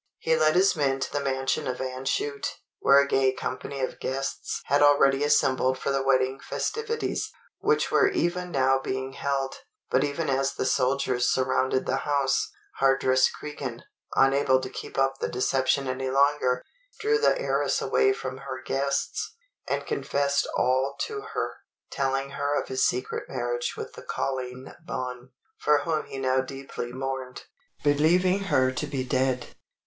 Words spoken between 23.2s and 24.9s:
marriage with the Colleen